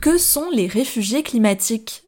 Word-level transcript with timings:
Que 0.00 0.16
sont 0.16 0.48
les 0.50 0.66
réfugiés 0.66 1.22
climatiques? 1.22 2.04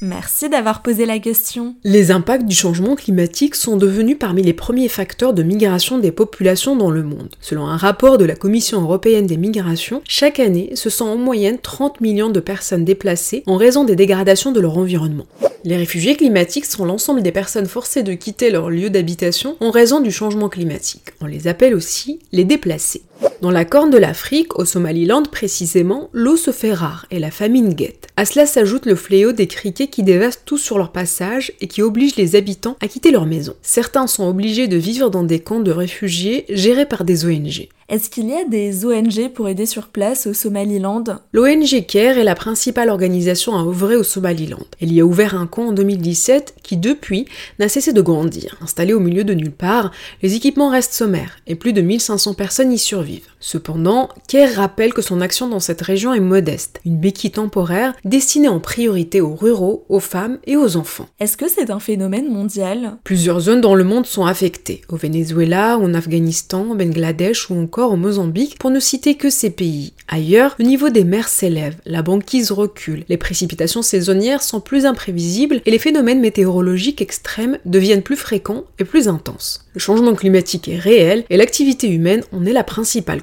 Merci 0.00 0.48
d'avoir 0.48 0.80
posé 0.80 1.04
la 1.04 1.18
question. 1.18 1.74
Les 1.84 2.10
impacts 2.10 2.46
du 2.46 2.54
changement 2.54 2.96
climatique 2.96 3.54
sont 3.54 3.76
devenus 3.76 4.16
parmi 4.18 4.42
les 4.42 4.54
premiers 4.54 4.88
facteurs 4.88 5.34
de 5.34 5.42
migration 5.42 5.98
des 5.98 6.10
populations 6.10 6.74
dans 6.74 6.90
le 6.90 7.02
monde. 7.02 7.28
Selon 7.42 7.66
un 7.66 7.76
rapport 7.76 8.16
de 8.16 8.24
la 8.24 8.34
Commission 8.34 8.80
européenne 8.80 9.26
des 9.26 9.36
migrations, 9.36 10.00
chaque 10.08 10.40
année, 10.40 10.70
ce 10.74 10.88
sont 10.88 11.04
en 11.04 11.18
moyenne 11.18 11.58
30 11.58 12.00
millions 12.00 12.30
de 12.30 12.40
personnes 12.40 12.86
déplacées 12.86 13.42
en 13.46 13.58
raison 13.58 13.84
des 13.84 13.94
dégradations 13.94 14.50
de 14.50 14.60
leur 14.60 14.78
environnement. 14.78 15.26
Les 15.64 15.76
réfugiés 15.76 16.16
climatiques 16.16 16.64
sont 16.64 16.86
l'ensemble 16.86 17.22
des 17.22 17.30
personnes 17.30 17.66
forcées 17.66 18.02
de 18.02 18.14
quitter 18.14 18.48
leur 18.48 18.70
lieu 18.70 18.88
d'habitation 18.88 19.58
en 19.60 19.70
raison 19.70 20.00
du 20.00 20.10
changement 20.10 20.48
climatique. 20.48 21.12
On 21.20 21.26
les 21.26 21.46
appelle 21.46 21.74
aussi 21.74 22.20
les 22.32 22.44
déplacés. 22.44 23.02
Dans 23.42 23.50
la 23.50 23.64
corne 23.64 23.90
de 23.90 23.98
l'Afrique, 23.98 24.56
au 24.56 24.64
Somaliland 24.64 25.24
précisément, 25.24 26.10
l'eau 26.12 26.36
se 26.36 26.52
fait 26.52 26.72
rare 26.72 27.06
et 27.10 27.18
la 27.18 27.32
famine 27.32 27.74
guette. 27.74 28.06
À 28.16 28.24
cela 28.24 28.46
s'ajoute 28.46 28.86
le 28.86 28.94
fléau 28.94 29.32
des 29.32 29.48
criquets 29.48 29.88
qui 29.88 30.04
dévastent 30.04 30.44
tout 30.44 30.58
sur 30.58 30.78
leur 30.78 30.92
passage 30.92 31.52
et 31.60 31.66
qui 31.66 31.82
obligent 31.82 32.14
les 32.14 32.36
habitants 32.36 32.76
à 32.80 32.86
quitter 32.86 33.10
leur 33.10 33.26
maison. 33.26 33.54
Certains 33.60 34.06
sont 34.06 34.28
obligés 34.28 34.68
de 34.68 34.76
vivre 34.76 35.10
dans 35.10 35.24
des 35.24 35.40
camps 35.40 35.58
de 35.58 35.72
réfugiés 35.72 36.44
gérés 36.50 36.86
par 36.86 37.02
des 37.02 37.24
ONG. 37.24 37.66
Est-ce 37.88 38.08
qu'il 38.08 38.28
y 38.28 38.32
a 38.32 38.44
des 38.44 38.86
ONG 38.86 39.28
pour 39.34 39.48
aider 39.48 39.66
sur 39.66 39.88
place 39.88 40.26
au 40.26 40.32
Somaliland? 40.32 41.04
L'ONG 41.32 41.84
CARE 41.86 42.16
est 42.16 42.24
la 42.24 42.34
principale 42.34 42.88
organisation 42.88 43.54
à 43.54 43.66
œuvrer 43.66 43.96
au 43.96 44.04
Somaliland. 44.04 44.64
Elle 44.80 44.92
y 44.92 45.00
a 45.00 45.04
ouvert 45.04 45.34
un 45.34 45.46
camp 45.46 45.66
en 45.66 45.72
2017 45.72 46.54
qui, 46.62 46.76
depuis, 46.78 47.26
n'a 47.58 47.68
cessé 47.68 47.92
de 47.92 48.00
grandir. 48.00 48.56
Installé 48.62 48.94
au 48.94 49.00
milieu 49.00 49.24
de 49.24 49.34
nulle 49.34 49.52
part, 49.52 49.90
les 50.22 50.36
équipements 50.36 50.70
restent 50.70 50.94
sommaires 50.94 51.40
et 51.46 51.54
plus 51.54 51.74
de 51.74 51.82
1500 51.82 52.32
personnes 52.32 52.72
y 52.72 52.78
survivent. 52.78 53.31
Cependant, 53.44 54.08
CARE 54.28 54.54
rappelle 54.54 54.94
que 54.94 55.02
son 55.02 55.20
action 55.20 55.48
dans 55.48 55.58
cette 55.58 55.82
région 55.82 56.14
est 56.14 56.20
modeste, 56.20 56.80
une 56.86 56.96
béquille 56.96 57.32
temporaire 57.32 57.92
destinée 58.04 58.46
en 58.46 58.60
priorité 58.60 59.20
aux 59.20 59.34
ruraux, 59.34 59.84
aux 59.88 59.98
femmes 59.98 60.38
et 60.46 60.56
aux 60.56 60.76
enfants. 60.76 61.08
Est-ce 61.18 61.36
que 61.36 61.48
c'est 61.48 61.70
un 61.70 61.80
phénomène 61.80 62.32
mondial? 62.32 62.98
Plusieurs 63.02 63.40
zones 63.40 63.60
dans 63.60 63.74
le 63.74 63.82
monde 63.82 64.06
sont 64.06 64.24
affectées, 64.24 64.82
au 64.88 64.96
Venezuela, 64.96 65.76
en 65.76 65.92
Afghanistan, 65.92 66.68
au 66.70 66.76
Bangladesh 66.76 67.50
ou 67.50 67.60
encore 67.60 67.90
au 67.90 67.96
Mozambique, 67.96 68.58
pour 68.60 68.70
ne 68.70 68.78
citer 68.78 69.16
que 69.16 69.28
ces 69.28 69.50
pays. 69.50 69.92
Ailleurs, 70.06 70.54
le 70.60 70.64
niveau 70.64 70.90
des 70.90 71.04
mers 71.04 71.28
s'élève, 71.28 71.74
la 71.84 72.02
banquise 72.02 72.52
recule, 72.52 73.04
les 73.08 73.16
précipitations 73.16 73.82
saisonnières 73.82 74.42
sont 74.42 74.60
plus 74.60 74.86
imprévisibles 74.86 75.62
et 75.66 75.70
les 75.72 75.80
phénomènes 75.80 76.20
météorologiques 76.20 77.02
extrêmes 77.02 77.58
deviennent 77.64 78.02
plus 78.02 78.16
fréquents 78.16 78.64
et 78.78 78.84
plus 78.84 79.08
intenses. 79.08 79.66
Le 79.74 79.80
changement 79.80 80.14
climatique 80.14 80.68
est 80.68 80.78
réel 80.78 81.24
et 81.28 81.36
l'activité 81.36 81.88
humaine 81.88 82.22
en 82.30 82.44
est 82.44 82.52
la 82.52 82.62
principale 82.62 83.22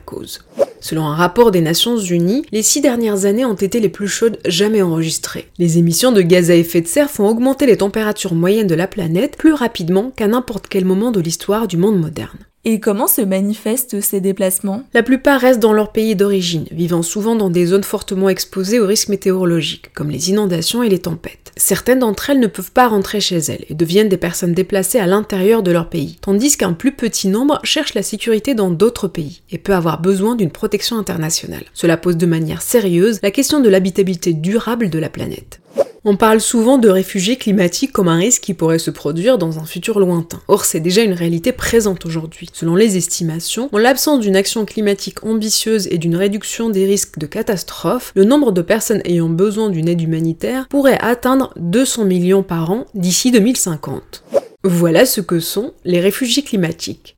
Selon 0.81 1.05
un 1.07 1.15
rapport 1.15 1.51
des 1.51 1.61
Nations 1.61 1.97
Unies, 1.97 2.45
les 2.51 2.63
six 2.63 2.81
dernières 2.81 3.25
années 3.25 3.45
ont 3.45 3.53
été 3.53 3.79
les 3.79 3.89
plus 3.89 4.07
chaudes 4.07 4.39
jamais 4.45 4.81
enregistrées. 4.81 5.49
Les 5.57 5.77
émissions 5.77 6.11
de 6.11 6.21
gaz 6.21 6.51
à 6.51 6.55
effet 6.55 6.81
de 6.81 6.87
serre 6.87 7.09
font 7.09 7.27
augmenter 7.27 7.65
les 7.65 7.77
températures 7.77 8.35
moyennes 8.35 8.67
de 8.67 8.75
la 8.75 8.87
planète 8.87 9.37
plus 9.37 9.53
rapidement 9.53 10.11
qu'à 10.15 10.27
n'importe 10.27 10.67
quel 10.69 10.85
moment 10.85 11.11
de 11.11 11.19
l'histoire 11.19 11.67
du 11.67 11.77
monde 11.77 11.99
moderne. 11.99 12.48
Et 12.65 12.81
comment 12.81 13.07
se 13.07 13.21
manifestent 13.21 14.01
ces 14.01 14.19
déplacements? 14.19 14.83
La 14.93 15.01
plupart 15.01 15.39
restent 15.39 15.61
dans 15.61 15.71
leur 15.71 15.93
pays 15.93 16.17
d'origine, 16.17 16.65
vivant 16.71 17.03
souvent 17.03 17.35
dans 17.35 17.49
des 17.49 17.67
zones 17.67 17.85
fortement 17.85 18.27
exposées 18.27 18.81
aux 18.81 18.85
risques 18.85 19.07
météorologiques, 19.07 19.93
comme 19.93 20.09
les 20.09 20.29
inondations 20.29 20.83
et 20.83 20.89
les 20.89 20.99
tempêtes. 20.99 21.53
Certaines 21.55 21.99
d'entre 21.99 22.29
elles 22.29 22.39
ne 22.41 22.47
peuvent 22.47 22.73
pas 22.73 22.89
rentrer 22.89 23.21
chez 23.21 23.37
elles 23.37 23.63
et 23.69 23.75
deviennent 23.75 24.09
des 24.09 24.17
personnes 24.17 24.53
déplacées 24.53 24.99
à 24.99 25.07
l'intérieur 25.07 25.63
de 25.63 25.71
leur 25.71 25.87
pays, 25.89 26.17
tandis 26.19 26.57
qu'un 26.57 26.73
plus 26.73 26.91
petit 26.91 27.29
nombre 27.29 27.61
cherche 27.63 27.93
la 27.93 28.03
sécurité 28.03 28.55
dans 28.55 28.71
d'autres 28.71 29.07
pays 29.07 29.41
et 29.51 29.57
peut 29.57 29.73
avoir 29.73 30.01
besoin 30.01 30.35
d'une 30.35 30.51
protection 30.51 30.97
internationale. 30.97 31.63
Cela 31.73 31.95
pose 31.95 32.17
de 32.17 32.25
manière 32.25 32.61
sérieuse 32.61 33.19
la 33.23 33.31
question 33.31 33.61
de 33.61 33.69
l'habitabilité 33.69 34.33
durable 34.33 34.89
de 34.89 34.99
la 34.99 35.09
planète. 35.09 35.61
On 36.05 36.15
parle 36.15 36.39
souvent 36.39 36.77
de 36.77 36.87
réfugiés 36.87 37.35
climatiques 37.35 37.91
comme 37.91 38.07
un 38.07 38.17
risque 38.17 38.43
qui 38.43 38.53
pourrait 38.53 38.79
se 38.79 38.89
produire 38.89 39.37
dans 39.37 39.59
un 39.59 39.65
futur 39.65 39.99
lointain. 39.99 40.39
Or, 40.47 40.63
c'est 40.63 40.79
déjà 40.79 41.01
une 41.01 41.13
réalité 41.13 41.51
présente 41.51 42.05
aujourd'hui. 42.05 42.49
Selon 42.53 42.75
les 42.75 42.95
estimations, 42.95 43.69
en 43.73 43.77
l'absence 43.77 44.21
d'une 44.21 44.37
action 44.37 44.63
climatique 44.65 45.25
ambitieuse 45.25 45.87
et 45.91 45.97
d'une 45.97 46.15
réduction 46.15 46.69
des 46.69 46.85
risques 46.85 47.19
de 47.19 47.25
catastrophe, 47.25 48.13
le 48.15 48.23
nombre 48.23 48.53
de 48.53 48.61
personnes 48.61 49.01
ayant 49.03 49.29
besoin 49.29 49.69
d'une 49.69 49.89
aide 49.89 50.01
humanitaire 50.01 50.67
pourrait 50.69 50.99
atteindre 51.01 51.53
200 51.57 52.05
millions 52.05 52.43
par 52.43 52.71
an 52.71 52.85
d'ici 52.93 53.31
2050. 53.31 54.23
Voilà 54.63 55.05
ce 55.05 55.19
que 55.19 55.39
sont 55.39 55.73
les 55.83 55.99
réfugiés 55.99 56.43
climatiques. 56.43 57.17